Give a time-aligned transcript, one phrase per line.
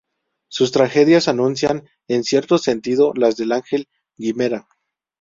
[0.49, 4.67] Sus tragedias anuncian, en cierto sentido, las de Ángel Guimerá.